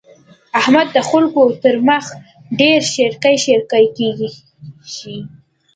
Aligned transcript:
احمد 0.59 0.87
د 0.95 0.97
خلګو 1.09 1.43
تر 1.63 1.75
مخ 1.87 2.05
ډېر 2.59 2.79
شېرکی 2.93 3.35
شېرکی 3.45 3.85
کېږي. 3.97 4.29